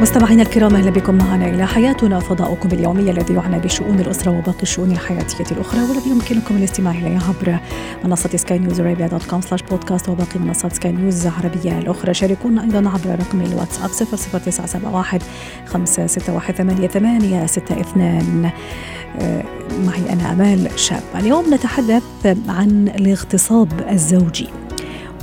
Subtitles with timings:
[0.00, 2.20] مستمعينا الكرام أهلا بكم معنا إلى حياتنا.
[2.20, 7.58] فضاؤكم اليومي الذي يعنى بشؤون الأسرة وباقي الشؤون الحياتية الأخرى والذي يمكنكم الاستماع اليه عبر
[8.04, 12.14] منصة Sky News Arabia dot com slash podcast وباقي منصات سكاي نيوز العربية الأخرى.
[12.14, 15.20] شاركونا أيضا عبر رقم الواتساب 00971
[15.66, 18.50] 561 8862
[19.86, 21.02] معي أنا آمال شاب.
[21.14, 22.02] اليوم نتحدث
[22.48, 24.48] عن الاغتصاب الزوجي.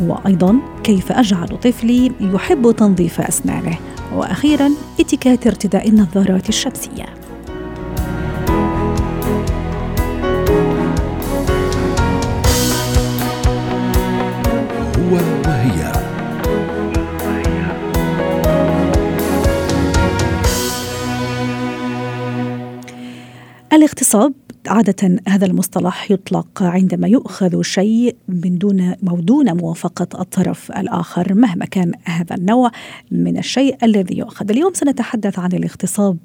[0.01, 3.77] وأيضا كيف أجعل طفلي يحب تنظيف أسنانه؟
[4.15, 7.05] وأخيرا اتكات ارتداء النظارات الشمسية.
[14.97, 15.91] هو وهي.
[23.73, 24.33] الاغتصاب
[24.67, 31.65] عادة هذا المصطلح يطلق عندما يؤخذ شيء من دون أو دون موافقة الطرف الآخر مهما
[31.65, 32.71] كان هذا النوع
[33.11, 34.51] من الشيء الذي يؤخذ.
[34.51, 36.17] اليوم سنتحدث عن الاغتصاب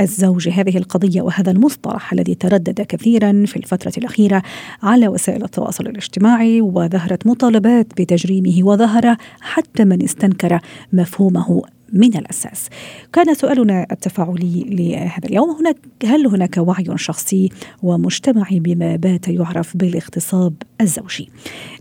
[0.00, 0.50] الزوجي.
[0.50, 4.42] هذه القضية وهذا المصطلح الذي تردد كثيرا في الفترة الأخيرة
[4.82, 10.60] على وسائل التواصل الاجتماعي وظهرت مطالبات بتجريمه وظهر حتى من استنكر
[10.92, 12.68] مفهومه من الأساس.
[13.12, 17.48] كان سؤالنا التفاعلي لهذا اليوم هناك هل هناك وعي شخصي
[17.82, 21.28] ومجتمعي بما بات يعرف بالاغتصاب الزوجي؟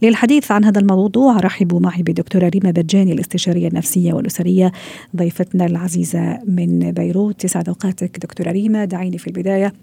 [0.02, 4.72] للحديث عن هذا الموضوع رحبوا معي بدكتورة ريما بجاني الاستشارية النفسية والأسرية
[5.16, 9.74] ضيفتنا العزيزة من بيروت تسعد أوقاتك دكتورة ريما دعيني في البداية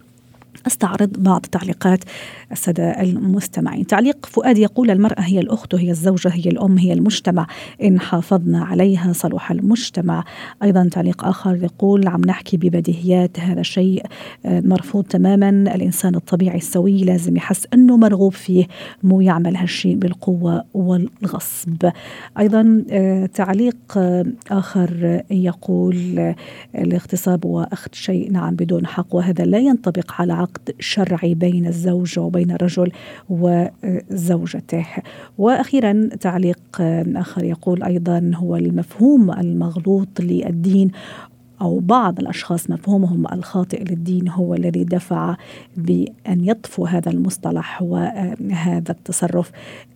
[0.66, 2.04] استعرض بعض تعليقات
[2.52, 3.86] السادة المستمعين.
[3.86, 7.46] تعليق فؤاد يقول المرأة هي الأخت هي الزوجة هي الأم هي المجتمع.
[7.82, 10.24] إن حافظنا عليها صلح المجتمع.
[10.62, 14.06] أيضا تعليق آخر يقول عم نحكي ببديهيات هذا شيء
[14.44, 15.48] مرفوض تماما.
[15.48, 18.66] الإنسان الطبيعي السوي لازم يحس أنه مرغوب فيه
[19.02, 21.90] مو يعمل هالشيء بالقوة والغصب.
[22.38, 22.84] أيضا
[23.34, 23.76] تعليق
[24.50, 26.34] آخر يقول
[26.74, 32.50] الاغتصاب وأخذ شيء نعم بدون حق وهذا لا ينطبق على عقد شرعي بين الزوج وبين
[32.50, 32.92] الرجل
[33.30, 34.86] وزوجته.
[35.38, 36.60] وأخيرا تعليق
[37.16, 40.90] آخر يقول أيضا هو المفهوم المغلوط للدين
[41.60, 45.36] أو بعض الأشخاص مفهومهم الخاطئ للدين هو الذي دفع
[45.76, 49.50] بأن يطفو هذا المصطلح وهذا التصرف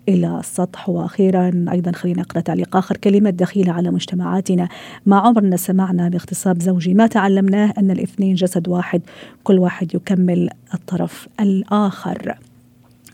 [0.09, 0.89] إلى السطح.
[0.89, 2.97] وأخيرا أيضا خلينا نقرأ تعليق آخر.
[2.97, 4.69] كلمة دخيلة على مجتمعاتنا.
[5.07, 9.03] ما عمرنا سمعنا باغتصاب زوجي ما تعلمناه أن الاثنين جسد واحد
[9.45, 12.39] كل واحد يكمل الطرف الآخر.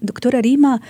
[0.02, 0.80] دكتورة ريما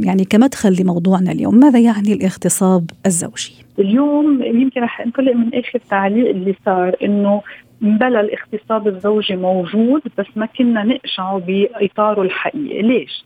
[0.00, 6.28] يعني كمدخل لموضوعنا اليوم ماذا يعني الاغتصاب الزوجي؟ اليوم يمكن رح انطلق من آخر تعليق
[6.28, 7.42] اللي صار إنه
[7.80, 13.24] بلا الاغتصاب الزوجي موجود بس ما كنا نقشعه بإطاره الحقيقي، ليش؟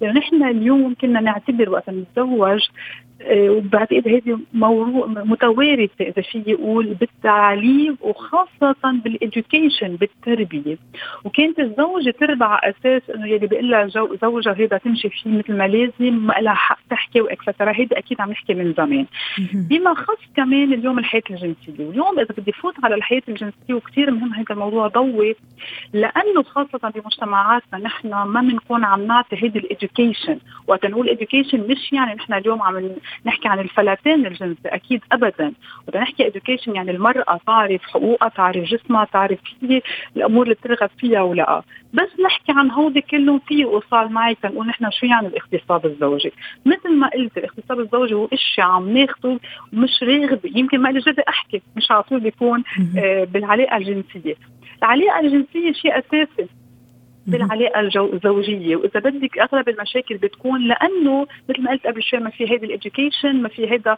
[0.00, 2.60] لأنه نحن اليوم كنا نعتبر وقت نتزوج
[3.28, 4.38] وبعتقد هذه
[5.24, 10.78] متوارثة إذا فيي قول بالتعليم وخاصة بال education بالتربية.
[11.24, 13.86] وكانت الزوجة تربى ع أساس إنه يلي بيقول لها
[14.22, 18.20] زوجها هيدا تمشي فيه مثل ما لازم ما لها حق تحكي و etcetera هيدا أكيد
[18.20, 19.06] عم نحكي من زمان.
[19.54, 21.86] بما خص كمان اليوم الحياة الجنسية.
[21.86, 25.36] واليوم إذا بدي فوت على الحياة الجنسية وكثير مهم هذا الموضوع ضوي
[25.92, 31.92] لأنه خاصة بمجتمعاتنا نحن ما بنكون عم نعطي هيدي ال education وقت نقول اديوكيشن مش
[31.92, 32.90] يعني نحن اليوم عم
[33.26, 35.52] نحكي عن الفلتان الجنسي أكيد ابدا.
[35.88, 39.82] بدنا نحكي education يعني المرأة تعرف حقوقها تعرف جسمها تعرف كيف
[40.16, 41.62] الأمور اللي بترغب فيها ولا
[41.94, 46.32] بس نحكي عن هودي كلهم في وصال معي تنقول نحن شو يعني الاغتصاب الزوجي؟
[46.66, 49.38] مثل ما قلت الاغتصاب الزوجي هو إشي عم ناخده
[49.72, 50.40] ومش راغب.
[50.44, 52.62] يمكن ما لي جدي أحكي مش على طول بيكون
[52.98, 54.34] آه بالعلاقة الجنسية.
[54.82, 56.48] العلاقة الجنسية شيء أساسي.
[57.26, 58.76] بالعلاقة الزوجية.
[58.76, 62.74] وإذا بدك أغلب المشاكل بتكون لأنه مثل ما قلت قبل شوي ما في هيدي ال
[62.74, 63.96] education ما في هيدا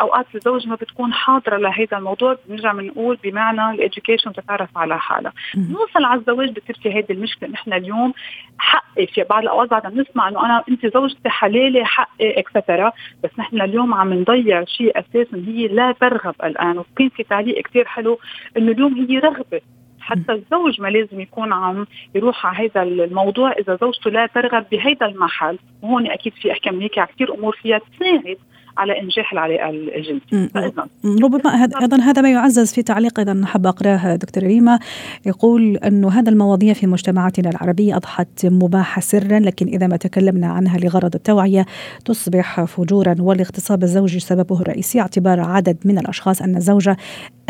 [0.00, 2.36] أوقات الزوج ما بتكون حاضرة لهيدا الموضوع.
[2.48, 5.32] بنرجع بنقول بمعنى ال education تتعرف على حالها.
[5.56, 7.48] نوصل على الزواج بتصير في هيدي المشكلة.
[7.48, 8.14] نحن اليوم
[8.58, 12.92] حقي في بعض الأوقات بعد نسمع إنه أنا انت زوجتي حلالي حقي etcetera
[13.24, 15.44] بس نحن اليوم عم نضيع شيء أساسا.
[15.46, 16.78] هي لا ترغب الآن.
[16.78, 18.18] وكان في تعليق كثير حلو
[18.56, 19.60] إنه اليوم هي رغبة.
[20.04, 25.06] حتى الزوج ما لازم يكون عم يروح على هذا الموضوع إذا زوجته لا ترغب بهذا
[25.06, 25.58] المحل.
[25.82, 28.38] وهون أكيد في احكي من هيك كثير أمور فيها تساعد.
[28.76, 30.72] على إنجاح العلاقة الجنسية.
[31.04, 34.78] ربما أيضا هذا ما يعزز في تعليق أيضا حاب أقرأه دكتور ريما.
[35.26, 40.78] يقول انه هذا المواضيع في مجتمعاتنا العربية أضحت مباحه سرا لكن إذا ما تكلمنا عنها
[40.78, 41.66] لغرض التوعية
[42.04, 46.96] تصبح فجورا والاغتصاب الزوجي سببه الرئيسي اعتبار عدد من الأشخاص أن الزوجة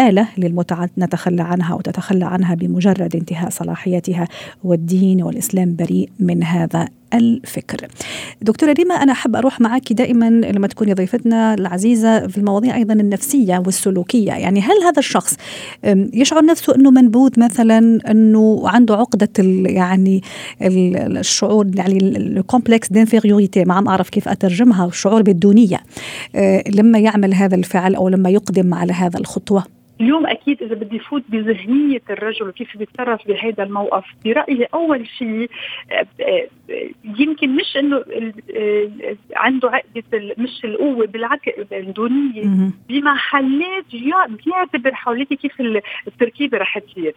[0.00, 4.29] آلة للمتعة نتخلى عنها وتتخلى عنها بمجرد انتهاء صلاحيتها
[4.65, 7.88] والدين والإسلام بريء من هذا الفكر.
[8.43, 13.62] دكتورة ريما أنا أحب أروح معك دائما لما تكوني ضيفتنا العزيزة في المواضيع أيضا النفسية
[13.66, 14.32] والسلوكية.
[14.32, 15.37] يعني هل هذا الشخص
[16.12, 19.31] يشعر نفسه أنه منبوذ مثلا أنه عنده عقدة
[19.66, 20.22] يعني
[20.61, 25.81] الشعور يعني ال complexe d'infériorité ما عم أعرف كيف أترجمها الشعور بالدونية.
[26.34, 29.64] أه، لما يعمل هذا الفعل أو لما يقدم على هذا الخطوة.
[30.04, 35.50] اليوم أكيد إذا بدي فوت بذهنية الرجل وكيف بيتصرف بهذا الموقف برأيي أول شيء
[35.92, 36.48] آه، آه،
[37.18, 43.84] يمكن مش إنه آه، عنده عقدة مش القوة بالعكس الدونيه بمحلات
[44.28, 45.60] بيعتبر حواليك كيف
[46.06, 47.14] التركيبة رح تصير.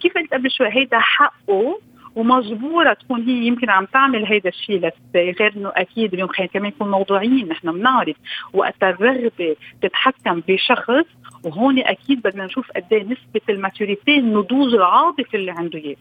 [0.00, 1.78] كيف قلت قبل شوي هيدا حقه
[2.16, 6.90] ومجبورة تكون هي يمكن عم تعمل هيدا الشيء غير إنه أكيد اليوم خلينا كمان نكون
[6.90, 8.16] موضوعيين نحن بنعرف
[8.52, 11.06] وقت الرغبة تتحكم بشخص
[11.44, 15.96] وهون أكيد بدنا نشوف قد إيه نسبة الماتوريتي النضوج العاطفي اللي عنده اياه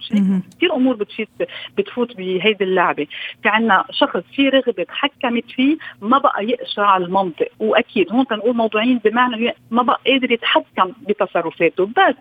[0.57, 1.27] كثير أمور بتفوت
[1.77, 3.07] بتفوت بهيدي اللعبة.
[3.43, 7.47] في عنا شخص في رغبة تحكمت فيه ما بقى يقشع المنطق.
[7.59, 11.85] وأكيد هون تنقول موضوعيين بمعنى ما بقى قادر يتحكم بتصرفاته.
[11.85, 12.15] بس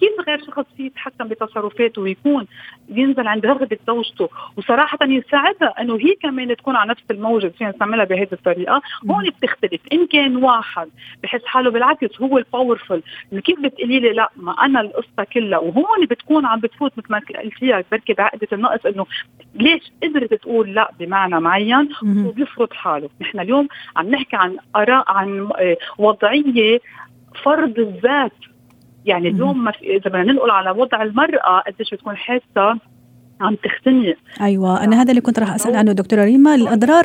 [0.00, 2.46] كيف غير شخص فيه يتحكم بتصرفاته ويكون
[2.88, 8.04] ينزل عند رغبة زوجته؟ وصراحة يساعدها إنه هي كمان تكون على نفس الموجة فينا نستعملها
[8.04, 8.82] بهذه الطريقة.
[9.10, 9.80] هون بتختلف.
[9.92, 10.88] إن كان واحد
[11.22, 13.00] بحس حاله بالعكس هو الباورفul
[13.32, 15.58] إنه كيف بتقولي لي لا ما أنا القصة كلها.
[15.58, 19.06] وهون بتكون عم بتفوت مثل ما قلتيها بركي بعقده النقص إنه
[19.54, 23.08] ليش قدرت تقول لا بمعنى معين وبيفرض حاله.
[23.20, 26.80] نحن اليوم عم نحكي عن آراء عن آه، وضعية
[27.44, 28.32] فرض الذات.
[29.04, 32.80] يعني اليوم إذا بدنا ننقل على وضع المرأة قديش بتكون حاسة
[33.40, 34.16] عم تختنق.
[34.40, 37.04] أيوه أنا هذا اللي كنت راح أسأل عنه دكتورة ريما الأضرار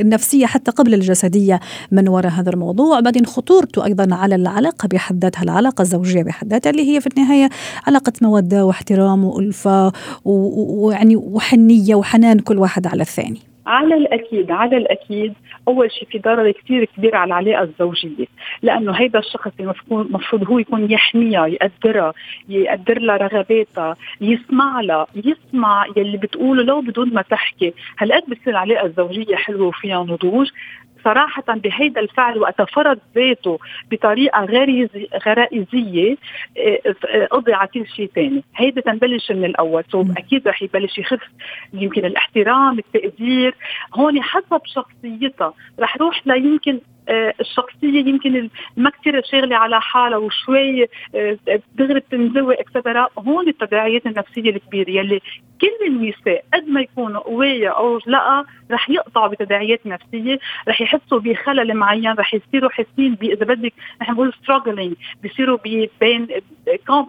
[0.00, 1.60] النفسية حتى قبل الجسدية
[1.92, 6.70] من وراء هذا الموضوع بعدين خطورته أيضا على العلاقة بحد ذاتها العلاقة الزوجية بحد ذاتها
[6.70, 7.48] اللي هي في النهاية
[7.86, 9.92] علاقة مودة واحترام وألفة
[10.24, 13.49] ويعني وحنية وحنان كل واحد على الثاني.
[13.66, 15.34] على الأكيد على الأكيد
[15.68, 18.26] أول شيء في ضرر كثير كبير على العلاقة الزوجية
[18.62, 19.52] لأنه هيدا الشخص
[19.90, 22.12] المفروض هو يكون يحميها يقدرها
[22.48, 27.74] يقدر لها رغباتها يسمع لها يسمع يلي بتقوله لو بدون ما تحكي.
[27.98, 30.48] هالقد بتصير العلاقة الزوجية حلوة وفيها نضوج.
[31.04, 33.58] صراحة بهيدا الفعل وقت فرض ذاته
[33.90, 34.44] بطريقة
[35.26, 36.16] غرائزية
[36.58, 39.84] آه، قضي على كل شيء ثاني هيدا تنبلش من الأول.
[39.92, 41.20] سو أكيد رح يبلش يخف
[41.72, 43.54] يمكن الاحترام التقدير.
[43.94, 45.54] هون حسب شخصيتها.
[45.80, 46.80] رح روح ليمكن آه،
[47.10, 50.82] الشخصية يمكن ما كثير شاغلة على حالها وشوي
[51.14, 51.38] آه،
[51.74, 55.20] دغري بتنزوي اكسترا هون التداعيات النفسية الكبيرة يلي
[55.60, 61.74] كل النساء قد ما يكونوا قوية أو لا رح يقطعوا بتداعيات نفسية رح يحسوا بخلل
[61.74, 63.72] معين رح يصيروا حاسين إذا بدك
[64.02, 65.58] نحن بنقول struggling بيصيروا
[66.00, 66.28] بين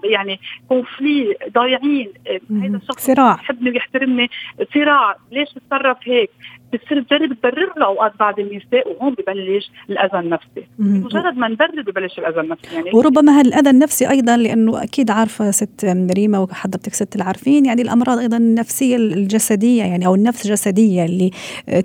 [0.04, 2.14] يعني conflict ضايعين.
[2.52, 3.36] هذا الشخص صراع.
[3.36, 4.30] بحبني ويحترمني.
[4.74, 5.16] صراع.
[5.32, 6.30] ليش بتصرف هيك؟
[6.74, 10.68] بتصير تجرب تبرر له أوقات بعض النساء وهون ببلش الأذى النفسي.
[10.80, 15.96] مجرد ما نبرر ببلش الأذى النفسي يعني وربما هالأذى النفسي أيضا لأنه أكيد عارفة ست
[16.18, 21.32] ريما وحضرتك ست العارفين يعني الأمراض أيضا النفسية الجسدية يعني أو النفس جسدية اللي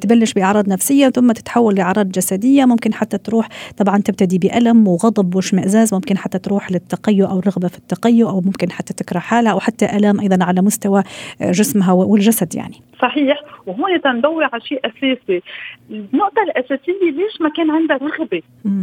[0.01, 2.65] تبلش بأعراض نفسية ثم تتحول لأعراض جسدية.
[2.65, 7.79] ممكن حتى تروح طبعا تبتدي بألم وغضب واشمئزاز ممكن حتى تروح للتقيؤ أو الرغبه في
[7.79, 11.03] التقيؤ أو ممكن حتى تكره حالها أو حتى الام أيضا على مستوى
[11.43, 12.77] جسمها والجسد يعني.
[13.03, 13.43] صحيح.
[13.67, 15.43] وهون تندور على شيء أساسي.
[15.91, 18.43] النقطة الأساسية ليش ما كان عندها رغبة؟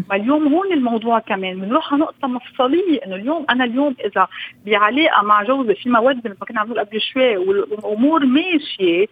[0.10, 1.62] ما اليوم هون الموضوع كمان.
[1.62, 4.28] بنروح على نقطة مفصلية إنه اليوم أنا اليوم إذا
[4.66, 9.06] بعلاقة مع جوزي في موده مثل ما كنا عم نقول قبل شوي والأمور ماشية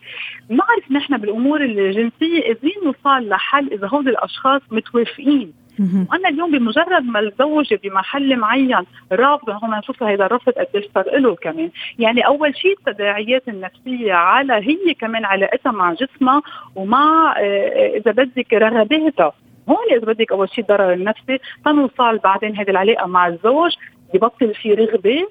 [0.50, 5.54] بنعرف نحن بالأمور الجنسية قادرين نوصل لحل إذا هول الأشخاص متوافقين.
[5.80, 11.36] وأنا اليوم بمجرد ما الزوجه بمحل معين رافضه هون نشوف هذا الرفض قديش صار له
[11.36, 11.70] كمان.
[12.00, 16.42] يعني أول شيء التداعيات النفسية على هي كمان علاقتها مع جسمها
[16.76, 19.34] ومع آه، إذا بدك رغباتها.
[19.70, 23.72] هون إذا بدك أول شيء الضرر النفسي تنوصل بعدين هذه العلاقة مع الزوج.
[24.14, 25.28] ببطل في رغبة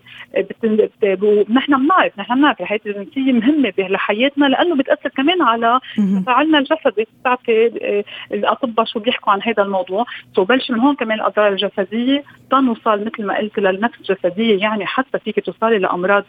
[1.51, 5.81] نحن بنعرف نحن بنعرف الحياة الجنسيه مهمة لحياتنا لأنه بتأثر كمان على
[6.23, 7.07] تفاعلنا الجسدي.
[7.21, 10.05] بتعرفي آه، الأطباء شو بيحكوا عن هذا الموضوع؟
[10.37, 15.19] سو بلش من هون كمان الأضرار الجسدية تنوصل مثل ما قلت للنفس الجسدية يعني حتى
[15.19, 16.25] فيك توصلي لأمراض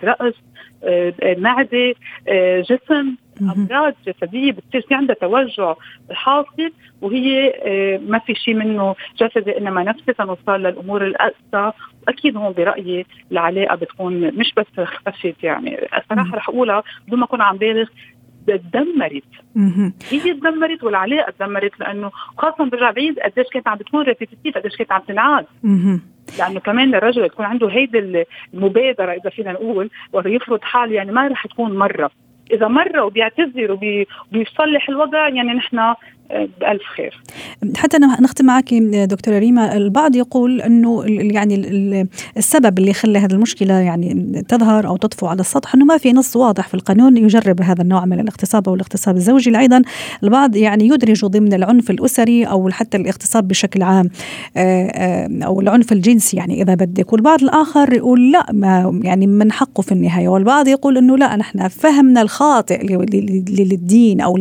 [0.84, 1.93] آه، آه، معدة
[2.62, 3.15] جسم.
[3.41, 5.75] أمراض جسدية بتصير في عندها توجع
[6.12, 6.71] حاصل
[7.01, 7.53] وهي
[8.07, 11.71] ما في شيء منه جسدي إنما نفسي تنوصل للأمور الاقسى
[12.07, 17.41] واكيد هون برأيي العلاقة بتكون مش بس خفت يعني الصراحة رح أقولها بدون ما أكون
[17.41, 17.88] عم بالغ
[18.48, 19.24] تدمرت.
[20.12, 24.91] هي تدمرت والعلاقة تدمرت لأنه خاصة برجع بعيد قديش كانت عم بتكون ريبيتيتيف قديش كانت
[24.91, 25.45] عم تنعاد.
[26.39, 31.48] لأنه كمان الرجل يكون عنده هيدي المبادرة إذا فينا نقول ويفرض حاله يعني ما رح
[31.48, 32.12] تكون مرة.
[32.51, 35.93] إذا مره وبيعتذر وبيصلح الوضع يعني نحن
[36.32, 37.22] بألف خير.
[37.78, 41.56] حتى نختم معك دكتورة ريما البعض يقول أنه يعني
[42.38, 46.36] السبب اللي خلى هذه المشكلة يعني تظهر أو تطفو على السطح أنه ما في نص
[46.36, 49.60] واضح في القانون يجرب هذا النوع من الاغتصاب أو الاغتصاب الزوجي.
[49.60, 49.82] أيضا
[50.24, 54.10] البعض يعني يدرج ضمن العنف الأسري أو حتى الاغتصاب بشكل عام
[54.58, 57.14] آه، آه، أو العنف الجنسي يعني إذا بدك.
[57.14, 60.28] والبعض الآخر يقول لا ما يعني من حقه في النهاية.
[60.28, 62.86] والبعض يقول أنه لا نحن فهمنا الخاطئ
[63.50, 64.38] للدين أو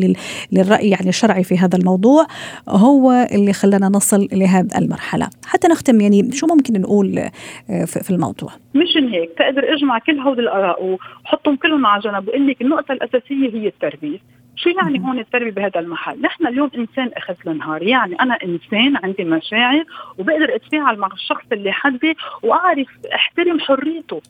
[0.52, 2.26] للرأي يعني الشرعي في هذا الموضوع
[2.68, 5.30] هو اللي خلانا نصل لهذه المرحلة.
[5.46, 10.40] حتى نختم يعني شو ممكن نقول آه، في الموضوع؟ مشان هيك تقدر أجمع كل هول
[10.40, 14.18] الآراء وحطهم كلهم على جنب وقول لك النقطة الأساسية هي التربية.
[14.56, 19.24] شو يعني هون التربية بهذا المحل؟ نحن اليوم إنسان أخذ النهار، يعني أنا إنسان عندي
[19.24, 19.84] مشاعر
[20.18, 24.20] وبقدر أتفاعل مع الشخص اللي حدي وأعرف أحترم حريته،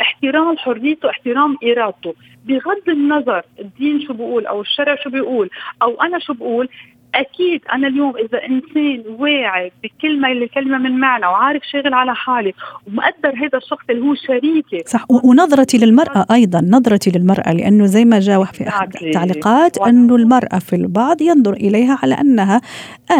[0.00, 2.14] احترام حريته احترام إرادته.
[2.46, 5.50] بغض النظر الدين شو بيقول أو الشرع شو بيقول
[5.82, 6.68] أو أنا شو بقول
[7.16, 12.54] أكيد أنا اليوم إذا إنسان واعي بكل ما الكلمة من معنى وعارف شاغل على حالي
[12.86, 14.82] ومقدر هذا الشخص اللي هو شريكي.
[14.86, 20.58] صح ونظرتي للمرأة أيضا نظرتي للمرأة لأنه زي ما جاء في أحد التعليقات أنه المرأة
[20.58, 22.60] في البعض ينظر إليها على أنها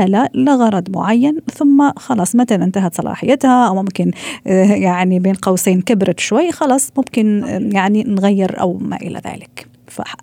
[0.03, 4.11] آلة لغرض معين ثم خلاص متى انتهت صلاحيتها أو ممكن
[4.47, 9.76] آه، يعني بين قوسين كبرت شوي خلاص ممكن آه، يعني نغير أو ما إلى ذلك.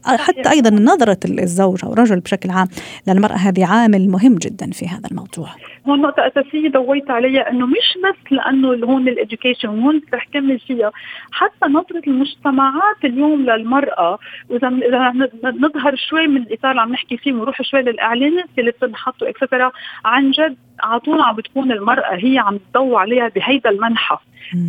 [0.06, 2.68] حتى أيضا نظرة الزوج أو الرجل بشكل عام
[3.08, 5.50] للمرأة هذه عامل مهم جدا في هذا الموضوع.
[5.88, 10.60] هون نقطة أساسية ضويت عليها إنه مش بس لأنه هون ال education وهون رح كمل
[10.60, 10.92] فيها،
[11.32, 15.14] حتى نظرة المجتمعات اليوم للمرأة وإذا إذا
[15.44, 19.72] نظهر شوي من الإطار اللي عم نحكي فيه ونروح شوي للإعلانات اللي بتنحط extra
[20.06, 24.18] عن جد على طول عم بتكون المرأة هي عم تضوي عليها بهيدا المنحى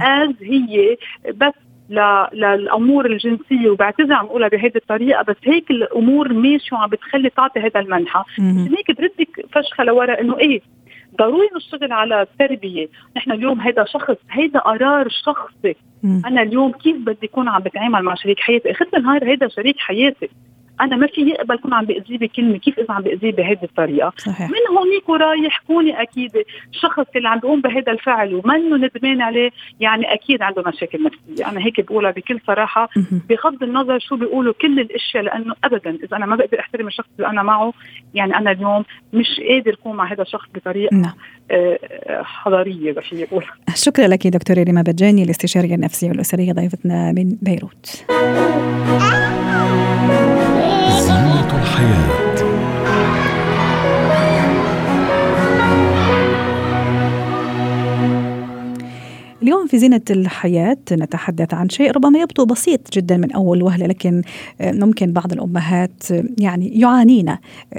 [0.03, 0.97] از هي
[1.35, 1.53] بس
[2.33, 7.81] للأمور الجنسية وبعتذر عم أقولها بهيدي الطريقة بس هيك الأمور ماشيه وعم بتخلي تعطي هذا
[7.81, 8.23] المنحى
[8.69, 10.61] هيك بردك فشخة لورا إنه إيه
[11.19, 17.27] ضروري نشتغل على التربية، نحن اليوم هذا شخص هيدا قرار شخصي، أنا اليوم كيف بدي
[17.27, 20.29] اكون عم بتعامل مع شريك حياتي، أخذت النهار هيدا شريك حياتي،
[20.81, 24.51] أنا ما في يقبل كون عم باذيه بكلمة كيف إذا عم باذيه بهذه الطريقة؟ صحيح.
[24.51, 26.31] من هونيك ورايح كوني أكيد
[26.71, 29.51] الشخص اللي عم بيقوم بهذا الفعل ومنه ندمان عليه
[29.81, 31.49] يعني أكيد عنده مشاكل نفسية.
[31.49, 32.89] أنا هيك بقولها بكل صراحة
[33.29, 37.29] بغض النظر شو بيقولوا كل الأشياء لأنه ابدا إذا أنا ما بقدر أحترم الشخص اللي
[37.29, 37.73] أنا معه
[38.15, 41.13] يعني أنا اليوم مش قادر اكون مع هذا الشخص بطريقة نعم.
[41.51, 41.79] آه،
[42.23, 48.05] حضارية بشي يقول شكرا لك دكتورة ريما بجاني الاستشارية النفسية والأسرية ضيفتنا من بيروت.
[51.75, 52.24] الحياة
[59.75, 64.23] في زينة الحياة نتحدث عن شيء ربما يبدو بسيط جدا من أول وهلة لكن
[64.61, 66.03] ممكن بعض الأمهات
[66.39, 67.37] يعني يعانين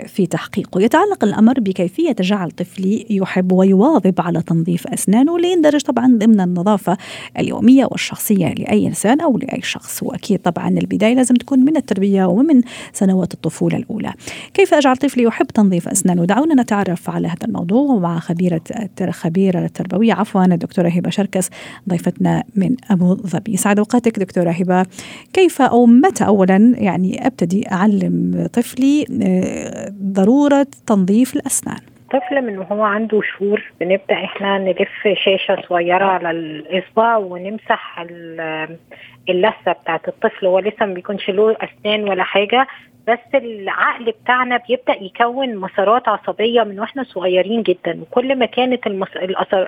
[0.07, 0.81] في تحقيقه.
[0.81, 6.97] يتعلق الأمر بكيفية جعل طفلي يحب ويواظب على تنظيف أسنانه ليندرج طبعا ضمن النظافة
[7.39, 10.03] اليومية والشخصية لأي إنسان أو لأي شخص.
[10.03, 12.61] وأكيد طبعا البداية لازم تكون من التربية ومن
[12.93, 14.13] سنوات الطفولة الأولى.
[14.53, 18.61] كيف أجعل طفلي يحب تنظيف أسنانه؟ دعونا نتعرف على هذا الموضوع مع خبيرة
[19.09, 21.49] خبيرة التربوية عفوا الدكتورة هبة شركس
[21.89, 23.53] ضيفتنا من أبو ظبي.
[23.53, 24.85] يسعد أوقاتك دكتورة هبة.
[25.33, 32.83] كيف أو متى أولا يعني أبتدي أعلم طفلي آه، ضرورة تنظيف الأسنان؟ طفل من وهو
[32.83, 38.05] عنده شهور بنبدأ إحنا نلف شاشة صغيرة على الإصبع ونمسح
[39.29, 40.45] اللثة بتاعت الطفل.
[40.45, 42.67] هو لسه ما بيكونش له أسنان ولا حاجة
[43.07, 48.01] بس العقل بتاعنا بيبدأ يكون مسارات عصبية من وإحنا صغيرين جدا.
[48.01, 48.87] وكل ما كانت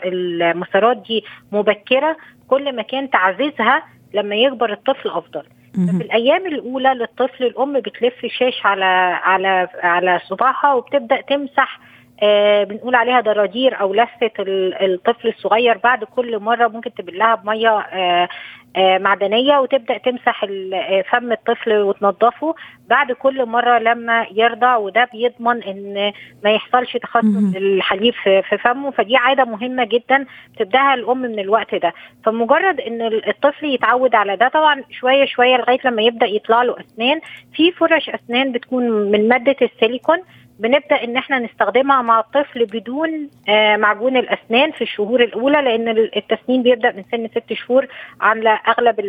[0.05, 2.17] المسارات دي مبكرة
[2.47, 5.43] كل ما كان تعزيزها لما يكبر الطفل أفضل.
[5.73, 8.85] في الأيام الأولى للطفل الأم بتلف شاش على
[9.23, 11.79] على على صباعها وبتبدأ تمسح
[12.23, 15.77] آه بنقول عليها دراجير أو لفة الطفل الصغير.
[15.77, 18.27] بعد كل مرة ممكن تبلها بمية آه
[18.75, 22.55] آه معدنية وتبدأ تمسح آه، فم الطفل وتنظفه.
[22.89, 28.91] بعد كل مرة لما يرضع وده بيضمن إن ما يحصلش تخصص الحليب في فمه.
[28.91, 30.25] فدي عادة مهمة جدا
[30.59, 31.93] تبدأها الأم من الوقت ده.
[32.25, 37.19] فمجرد إن الطفل يتعود على ده طبعا شوية شوية لغاية لما يبدأ يطلع له أسنان.
[37.53, 40.17] في فرش أسنان بتكون من مادة السيليكون.
[40.59, 46.63] بنبدأ إن إحنا نستخدمها مع الطفل بدون آه، معجون الأسنان في الشهور الأولى لأن التسنين
[46.63, 47.87] بيبدأ من سن ست شهور
[48.21, 48.99] على أغلب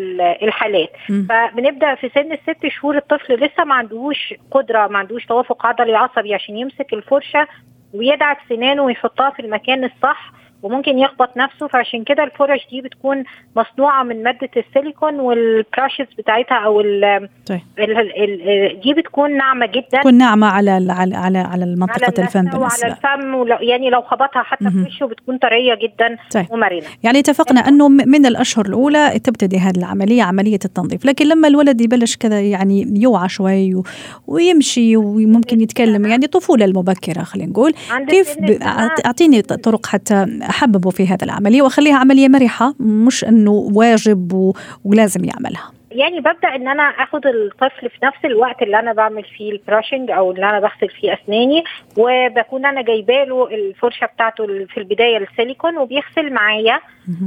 [0.42, 1.22] الحالات م.
[1.28, 6.34] فبنبدأ في سن الست شهور الطفل لسه ما عندوش قدرة ما عندوش توافق عضلي عصبي
[6.34, 7.46] عشان يمسك الفرشة
[7.94, 13.24] ويدعك سنانه ويحطها في المكان الصح وممكن يخبط نفسه فعشان كده الفرش دي بتكون
[13.56, 17.60] مصنوعة من مادة السيليكون والبراشز بتاعتها أو ال طيب.
[17.78, 22.84] ال ال دي بتكون ناعمة جدا تكون ناعمة على على على على منطقة الفم وعلى
[22.96, 24.84] الفم ولو يعني لو خبطها حتى في.
[24.86, 26.46] وشه بتكون طرية جدا طيب.
[26.50, 31.80] ومرنة يعني اتفقنا أنه من الأشهر الأولى تبتدي هذه العملية عملية التنظيف لكن لما الولد
[31.80, 33.82] يبلش كذا يعني يوعى شوي و-
[34.26, 37.74] ويمشي وممكن يتكلم يعني طفولة المبكرة خلينا نقول
[38.08, 38.58] كيف ب...
[39.06, 44.52] أعطيني طرق حتى أحببه في هذه العملية وأخليها عملية مرحة مش أنه واجب.
[44.84, 49.52] ولازم يعملها يعني ببدأ إن أنا آخد الطفل في نفس الوقت اللي أنا بعمل فيه
[49.52, 51.64] البراشنج أو اللي أنا بغسل فيه أسناني
[51.96, 56.80] وبكون أنا جايبة له الفرشة بتاعته في البداية السيليكون وبيغسل معايا.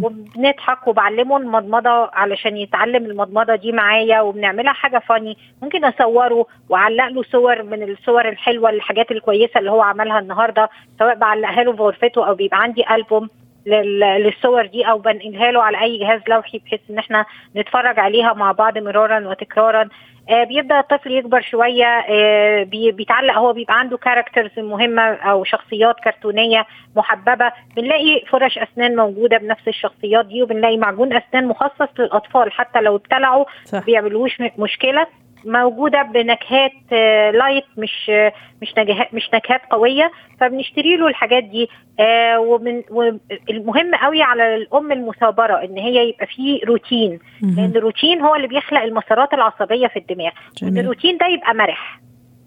[0.03, 7.23] وبنضحك وبعلمه المضمضة علشان يتعلم المضمضة دي معايا وبنعملها حاجة فاني ممكن أصوره وأعلق له
[7.23, 12.27] صور من الصور الحلوة الحاجات الكويسة اللي هو عملها النهارده سواء بعلقها له في غرفته
[12.27, 13.29] أو بيبقى عندي ألبوم
[13.65, 17.25] للصور دي أو بنقلها له على اي جهاز لوحي بحيث ان إحنا
[17.55, 19.89] نتفرج عليها مع بعض مرارا وتكرارا.
[20.29, 25.95] آه بيبدأ الطفل يكبر شوية آه بي- بيتعلق هو بيبقى عنده characters مهمة أو شخصيات
[26.03, 26.65] كرتونية
[26.95, 27.51] محببة.
[27.75, 32.51] بنلاقي فرش أسنان موجودة بنفس الشخصيات دي وبنلاقي معجون أسنان مخصص للأطفال.
[32.51, 33.85] حتى لو ابتلعوا صح.
[33.85, 35.07] بيعملوش مشكلة.
[35.45, 41.69] موجودة بنكهات آه، light مش آه، مش نكهات مش نكهات قوية فبنشتري له الحاجات دي.
[41.99, 47.73] آه، ومن والمهم قوي على الأم المثابرة إن هي يبقى فيه روتين لأن.
[47.75, 50.31] الروتين هو اللي بيخلق المسارات العصبية في الدماغ
[50.79, 51.99] الروتين ده يبقى مرح.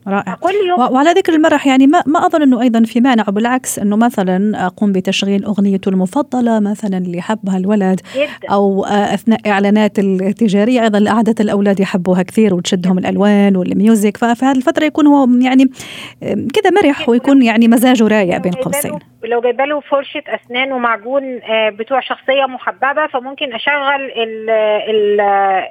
[0.08, 0.34] رائع.
[0.34, 3.96] كل يوم وعلى ذكر المرح يعني ما ما أظن إنه أيضا في مانع وبالعكس إنه
[3.96, 8.50] مثلا أقوم بتشغيل أغنيته المفضلة مثلا اللي يحبها الولد جدا.
[8.50, 14.56] أو آه، أثناء إعلانات التجارية أيضا عاده الأولاد يحبوها كثير وتشدهم الألوان والميوزك ففي هذه
[14.56, 15.64] الفترة يكون هو يعني
[16.54, 18.99] كده مرح ويكون يعني مزاجه رايق بين قوسين.
[19.25, 24.50] لو جايبه له فرشة أسنان ومعجون آه، بتوع شخصية محببة فممكن أشغل ال
[24.90, 25.20] ال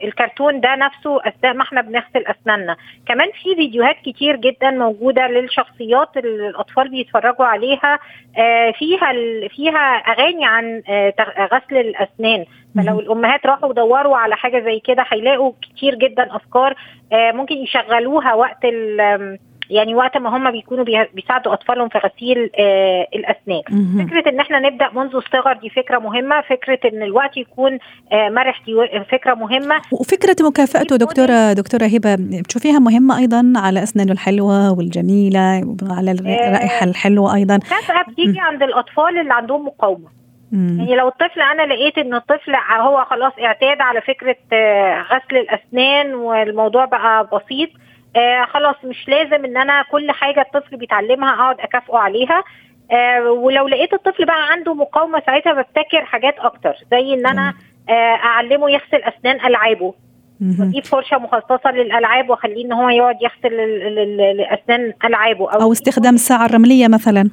[0.04, 2.76] الكرتون ده نفسه أثناء ما إحنا بنغسل أسناننا.
[3.08, 8.00] كمان في فيديوهات كتير جدا موجودة للشخصيات اللي الأطفال بيتفرجوا عليها
[8.38, 9.14] آه، فيها
[9.50, 11.14] فيها أغاني عن آه،
[11.54, 13.00] غسل الأسنان فلو.
[13.00, 16.76] الأمهات راحوا ودوروا على حاجة زي كده هيلاقوا كتير جدا أفكار
[17.14, 19.38] آه، ممكن يشغلوها وقت ال
[19.70, 23.62] يعني وقت ما هم بيكونوا بيساعدوا أطفالهم في غسيل آه، الأسنان.
[24.08, 26.42] فكرة إن إحنا نبدأ منذ الصغر دي فكرة مهمة.
[26.42, 27.80] فكرة إن الوقت يكون
[28.12, 28.74] آه، مرح دي
[29.12, 29.82] فكرة مهمة.
[29.92, 37.36] وفكرة مكافأته دكتورة دكتورة هبة بتشوفيها مهمة أيضا على أسنانه الحلوة والجميلة وعلى الرائحة الحلوة
[37.36, 37.56] أيضا.
[37.56, 40.24] مكافاه بتيجي عند الأطفال اللي عندهم مقاومة.
[40.54, 46.14] يعني لو الطفل أنا لقيت إن الطفل هو خلاص اعتاد على فكرة آه، غسل الأسنان
[46.14, 47.70] والموضوع بقى بسيط
[48.16, 52.44] آه خلاص مش لازم إن أنا كل حاجة الطفل بيتعلمها أقعد أكافئه عليها.
[52.92, 57.54] آه ولو لقيت الطفل بقى عنده مقاومة ساعتها ببتكر حاجات أكتر زي إن أنا
[57.90, 59.94] آه أعلمه يغسل أسنان ألعابه.
[60.40, 60.70] مهم.
[60.70, 66.88] أجيب فرشة مخصصة للألعاب وأخليه إن هو يقعد يغسل الاسنان ألعابه أو استخدام الساعة الرملية
[66.88, 67.30] مثلا.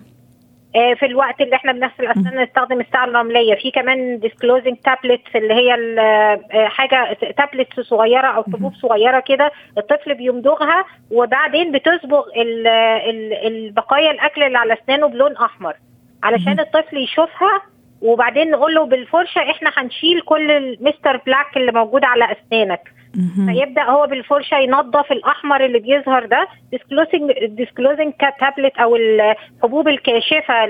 [0.72, 5.74] في الوقت اللي إحنا بنغسل أسنان نستخدم الساعة الرمليه في كمان disclosing tablet اللي هي
[6.00, 12.66] آه، حاجة تابلت صغيرة أو حبوب صغيرة كده الطفل بيمضغها وبعدين بتصبغ ال-
[13.11, 15.74] ال- البقايا الأكل اللي على أسنانه بلون أحمر.
[16.22, 17.62] علشان الطفل يشوفها
[18.02, 21.16] وبعدين نقول له بالفرشة إحنا هنشيل كل ال Mr.
[21.26, 22.80] Plaque اللي موجود على أسنانك.
[23.46, 30.66] فيبدأ هو بالفرشة ينظف الأحمر اللي بيظهر ده disclosing disclosing tablet أو الحبوب الكاشفة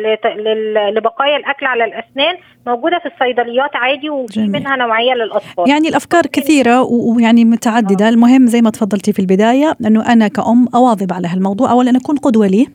[0.91, 4.41] لبقايا الأكل على الأسنان موجودة في الصيدليات عادي وفي.
[4.41, 5.71] منها نوعية للأطفال.
[5.71, 8.09] يعني الأفكار كثيرة ويعني متعددة.
[8.09, 11.71] المهم زي ما تفضلتي في البداية أنه أنا كأم أواظب على هالموضوع.
[11.71, 12.67] اولا أكون قدوة لي.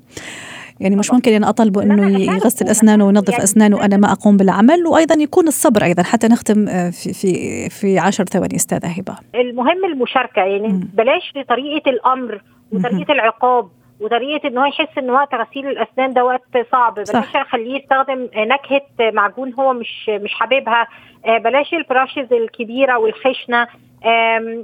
[0.80, 1.14] يعني مش.
[1.14, 1.32] ممكن
[1.82, 5.16] لا، لا، انه لا، يغسل لا، أسنانه وينظف يعني أسنانه وأنا ما أقوم بالعمل وأيضا
[5.16, 10.42] يكون الصبر أيضا حتى نختم آه، في في في 10 ثواني أستاذة هبه المهم المشاركة
[10.42, 10.88] يعني.
[10.94, 16.26] بلاش في طريقه الأمر وطريقة العقاب وطريقة ان هو يحس ان وقت غسيل الأسنان ده
[16.26, 17.36] وقت صعب بلاش.
[17.36, 20.88] أخليه يستخدم نكهة معجون هو مش مش حاببها
[21.26, 23.68] آه، بلاش البراشز الكبيرة والخشنة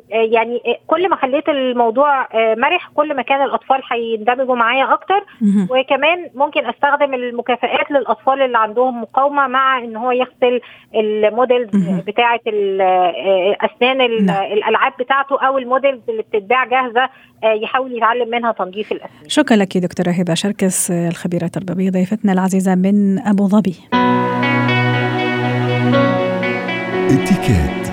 [0.09, 5.25] يعني آه، كل ما خليت الموضوع آه، مرح كل ما كان الأطفال هيندمجوا معايا أكتر.
[5.69, 10.61] وكمان ممكن أستخدم المكافآت للأطفال اللي عندهم مقاومة مع إن هو يغسل
[10.95, 12.01] ال models مهم.
[12.07, 14.43] بتاعة آه، أسنان نعم.
[14.43, 17.09] الألعاب بتاعته أو ال models اللي بتتباع جاهزة
[17.43, 22.33] آه، يحاول يتعلم منها تنظيف الأسنان شكرا لك دكتورة هبة شركس آه، الخبيرة التربوية ضيفتنا
[22.33, 23.75] العزيزة من أبو ظبي
[27.11, 27.90] إتيكيت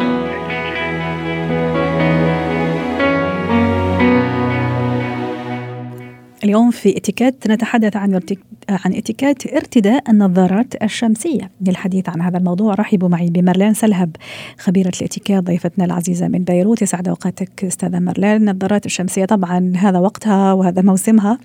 [6.44, 8.20] اليوم في اتيكيت نتحدث عن
[8.68, 11.50] عن اتيكيت ارتداء النظارات الشمسية.
[11.66, 14.16] للحديث عن هذا الموضوع رحبوا معي بمرلين سلهب
[14.58, 16.82] خبيرة الاتيكيت ضيفتنا العزيزة من بيروت.
[16.82, 18.36] يسعد أوقاتك أستاذة مرلين.
[18.36, 21.38] النظارات الشمسية طبعا هذا وقتها وهذا موسمها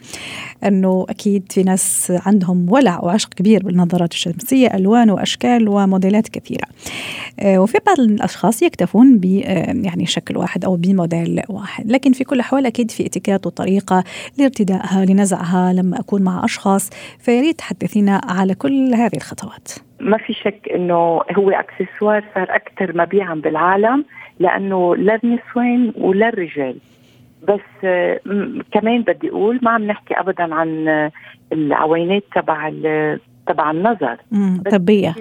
[0.64, 6.68] أنه أكيد في ناس عندهم ولع وعشق كبير بالنظارات الشمسية ألوان وأشكال وموديلات كثيرة.
[7.40, 11.92] آه، وفي بعض الأشخاص يكتفون ب آه، يعني شكل واحد أو بموديل واحد.
[11.92, 14.04] لكن في كل الأحوال أكيد في اتيكيت وطريقة
[14.84, 19.70] لارتدائها لنزعها لما أكون مع أشخاص فياريت تحدثينا على كل هذه الخطوات.
[20.00, 24.06] ما في شك إنه هو أكسسوار صار أكثر مبيعا بالعالم
[24.40, 26.76] لأنه للنسوان وللرجال
[27.48, 28.20] بس آه،
[28.72, 31.10] كمان بدي أقول ما عم نحكي ابدا عن
[31.54, 32.72] العوينات تبع
[33.48, 34.18] تبع النظر.
[34.72, 35.16] طبية.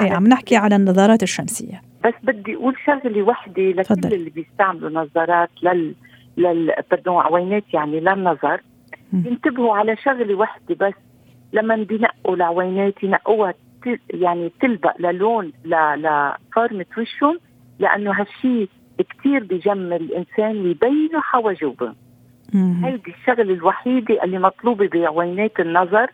[0.00, 1.82] إيه عم نحكي على النظارات الشمسية.
[2.04, 4.14] بس بدي أقول شغلة وحدة لكل.
[4.14, 5.94] اللي بيستعملوا نظارات لل
[6.36, 6.72] لل
[7.06, 8.60] عوينات يعني للنظر.
[9.24, 10.94] ينتبهوا على شغلة وحدة بس.
[11.52, 13.54] لما بينقوا العوينات ينقوها
[14.10, 17.38] يعني تلبق للون لفورمة وشهم
[17.78, 21.92] لأنه هالشيء كثير بيجمل الإنسان ويبينوا حواجبه
[22.84, 26.10] هيدي الشغلة الوحيدة اللي مطلوبة بعوينات النظر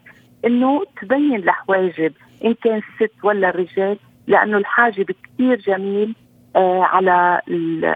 [0.46, 2.12] إنه تبين الحواجب
[2.44, 6.14] إن كان الست ولا الرجال لأنه الحاجب كثير جميل
[6.56, 7.40] على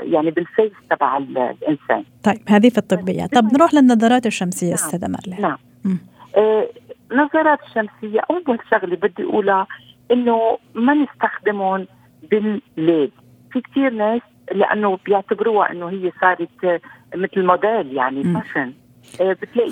[0.03, 2.05] يعني بال face تبع الإنسان.
[2.23, 4.75] طيب هذه في الطبيه، طب نروح للنظارات الشمسية نعم.
[4.75, 5.41] أستاذة مارلين.
[5.41, 5.59] نعم.
[6.37, 6.69] آه
[7.13, 9.67] نظارات الشمسيه أول شغلة بدي أقولها
[10.11, 11.87] إنه ما نستخدمهم
[12.31, 13.11] بالليل،
[13.53, 14.21] في كثير ناس
[14.53, 16.81] لأنه بيعتبروها إنه هي صارت
[17.15, 18.86] مثل موديل يعني fashion آه،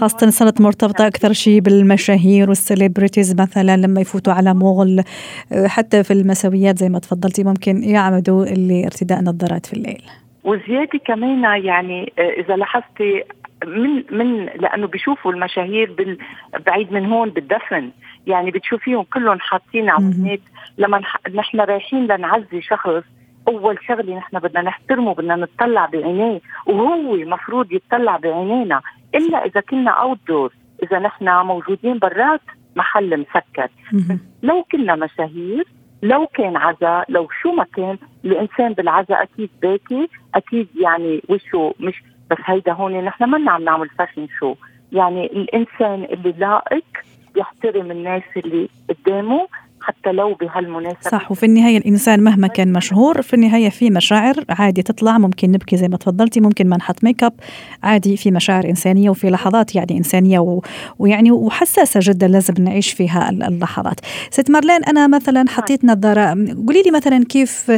[0.01, 5.04] خاصة صارت مرتبطة أكثر شيء بالمشاهير وال celebrities مثلا لما يفوتوا على محل
[5.53, 10.03] آه، حتى في المسويات زي ما تفضلتي ممكن يعمدوا اللي ارتداء نظارات في الليل.
[10.44, 13.25] وزيادة كمان يعني آه، إذا لاحظتي
[13.66, 16.18] من من لأنه بيشوفوا المشاهير بال
[16.66, 17.90] بعيد من هون بالدفن
[18.27, 20.40] يعني بتشوفيهم كلهم حاطين عمود
[20.79, 21.01] لما
[21.35, 23.05] نحن رايحين لنعزي شخص
[23.48, 28.80] أول شغلة نحن بدنا نحترمه بدنا نطلع بعينيه وهو مفروض يتطلع بعينينا
[29.14, 30.52] إلا إذا كنا اوت دور
[30.83, 32.40] إذا نحن موجودين برات
[32.76, 33.68] محل مسكر.
[34.42, 35.64] لو كنا مشاهير
[36.02, 42.02] لو كان عزاء لو شو ما كان الإنسان بالعزاء أكيد باكي أكيد يعني وشه مش
[42.30, 44.54] بس هيدا هون نحن ما عم نعمل fashion show
[44.92, 46.85] يعني الإنسان اللي لائق
[47.37, 49.48] يحترم الناس اللي قدامه
[49.85, 51.11] حتى لو بهالمناسبة.
[51.11, 55.18] صح وفي النهاية الإنسان مهما كان مشهور في النهاية في مشاعر عادي تطلع.
[55.18, 57.33] ممكن نبكي زي ما تفضلتي ممكن ما نحط make up
[57.83, 60.62] عادي في مشاعر إنسانية وفي لحظات يعني إنسانية و...
[60.99, 64.01] ويعني وحساسة جدا لازم نعيش فيها اللحظات.
[64.31, 65.49] ست مارلين أنا مثلا نعم.
[65.49, 66.29] حطيت نظارة.
[66.66, 67.70] قولي لي مثلا كيف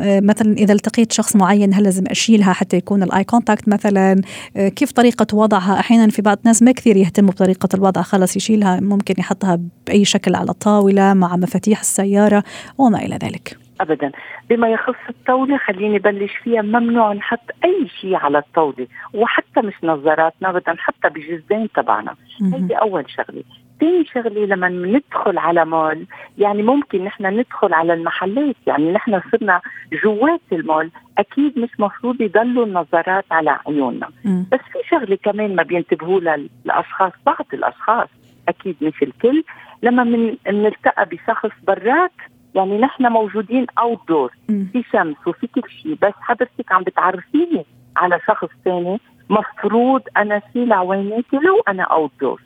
[0.00, 4.22] مثلا إذا التقيت شخص معين هل لازم أشيلها حتى يكون ال eye contact مثلا؟
[4.56, 9.14] كيف طريقة وضعها؟ أحيانا في بعض الناس ما كثير يهتموا بطريقة الوضع خلص يشيلها ممكن
[9.18, 12.44] يحطها بأي شكل على الطاولة مع مفاتيح السيارة
[12.78, 13.58] وما إلى ذلك.
[13.80, 14.12] ابدا.
[14.50, 16.62] بما يخص الطاولة خليني بلش فيها.
[16.62, 22.14] ممنوع نحط أي شيء على الطاولة وحتى مش نظاراتنا بدنا نحطها بجزين تبعنا.
[22.54, 23.42] هيدي أول شغلة.
[23.80, 26.06] ثاني شغلة لما ندخل على مول
[26.38, 28.56] يعني ممكن نحن ندخل على المحلات.
[28.66, 29.60] يعني نحن صرنا
[30.04, 34.08] جوات المول أكيد مش مفروض يضلوا النظارات على عيوننا.
[34.52, 36.34] بس في شغلة كمان ما بينتبهوا لها
[36.66, 38.08] الاشخاص بعض الأشخاص.
[38.50, 39.44] أكيد مش الكل
[39.82, 42.12] لما من نلتقى بشخص برات
[42.54, 44.32] يعني نحن موجودين outdoor
[44.72, 47.64] في شمس وفي كل شيء بس حضرتك عم بتعرفيني
[47.96, 52.42] على شخص ثاني مفروض أنا شيل عويناتي لو أنا outdoor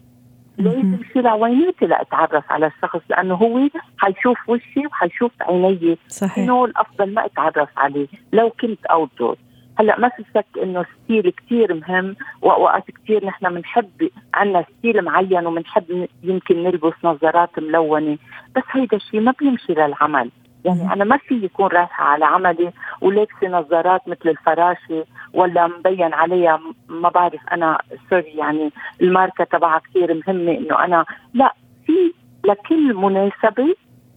[0.59, 5.99] لازم شيل عويناتي لأتعرف على الشخص لأنه هو حيشوف وشي وحيشوف عيني.
[6.09, 6.39] صحيح.
[6.39, 9.37] إنه الأفضل ما أتعرف عليه لو كنت outdoor
[9.79, 15.03] هلا ما في شك إنه ال style كثير مهم واوقات كثير نحن بنحب عندنا style
[15.03, 18.19] معين وبنحب يمكن نلبس نظارات ملونة.
[18.57, 20.31] بس هيدا الشيء ما بيمشي للعمل.
[20.65, 26.61] يعني أنا ما في يكون رايحة على عملي ولابسة نظارات مثل الفراشة ولا مبين عليها.
[26.89, 27.79] ما بعرف أنا
[28.11, 31.55] sorry يعني الماركة تبعها كثير مهمة إنه أنا لا
[31.87, 32.13] في
[32.45, 33.75] لكل مناسبة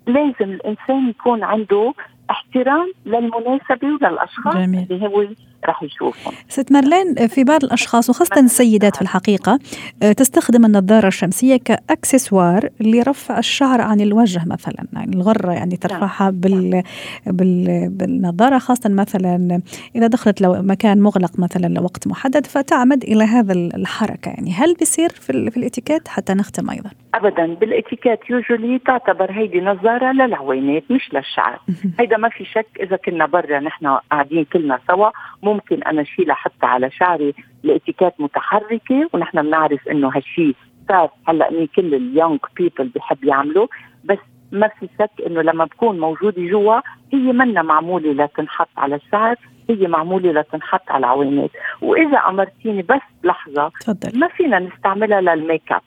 [0.07, 1.93] لازم الإنسان يكون عنده
[2.29, 4.87] احترام للمناسبه وللأشخاص جميل.
[4.91, 5.27] اللي هو
[5.65, 9.59] راح يشوفهم ست مارلين في بعض الأشخاص وخاصة السيدات في الحقيقة
[10.03, 15.79] آه، تستخدم النظارة الشمسية كأكسسوار لرفع الشعر عن الوجه مثلا يعني الغرة يعني نعم.
[15.79, 16.83] ترفعها بال...
[17.25, 17.89] بال...
[17.89, 19.61] بالنظارة خاصة مثلا
[19.95, 25.09] إذا دخلت لو مكان مغلق مثلا لوقت محدد فتعمد إلى هذا الحركة يعني هل بيصير
[25.09, 25.51] في, ال...
[25.51, 31.59] في الإتيكيت حتى نختم أيضا ابدا بالاتيكيت يوجولي تعتبر هيدي نظارة للعوينات مش للشعر.
[31.99, 35.09] هيدا ما في شك إذا كنا برا نحن قاعدين كلنا سوا
[35.43, 37.33] ممكن أنا اشيلها حتى على شعري
[37.65, 43.67] الاتيكيت متحركة ونحن بنعرف إنه هالشيء بختار هلأ اني كل ال young people بحب يعملوا.
[44.03, 44.17] بس
[44.51, 46.79] ما في شك إنه لما بكون موجودة جوا
[47.13, 49.35] هي منا معمولة لتنحط على الشعر
[49.69, 51.49] هي معمولة لتنحط على العوينات
[51.81, 54.19] وإذا أمرتيني بس لحظة تفضل.
[54.19, 55.81] ما فينا نستعملها لل make up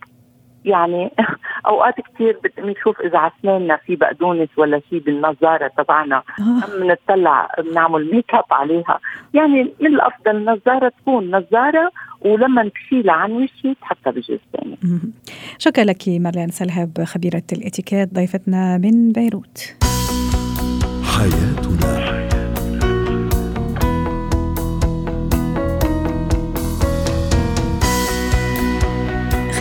[0.64, 1.10] يعني
[1.66, 6.22] أوقات كثير بنشوف إذا على اسناننا في بقدونس ولا شيء بالنظارة تبعنا.
[6.80, 8.98] بنطلع بنعمل make up عليها
[9.34, 14.78] يعني من الأفضل النظاره تكون نظارة ولما تشيلها عن وشي تحطها بجزء ثاني.
[15.58, 19.76] شكرا لك مارلين سلهب خبيرة الإتيكيت ضيفتنا من بيروت
[21.04, 21.99] حياتنا